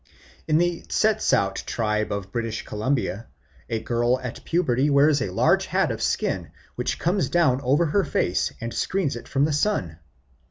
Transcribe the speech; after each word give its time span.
In 0.47 0.57
the 0.57 0.81
Tsetsaut 0.89 1.63
tribe 1.67 2.11
of 2.11 2.31
British 2.31 2.65
Columbia 2.65 3.27
a 3.69 3.79
girl 3.83 4.19
at 4.23 4.43
puberty 4.43 4.89
wears 4.89 5.21
a 5.21 5.29
large 5.29 5.67
hat 5.67 5.91
of 5.91 6.01
skin 6.01 6.49
which 6.73 6.97
comes 6.97 7.29
down 7.29 7.61
over 7.61 7.85
her 7.85 8.03
face 8.03 8.51
and 8.59 8.73
screens 8.73 9.15
it 9.15 9.27
from 9.27 9.45
the 9.45 9.53
sun. 9.53 9.99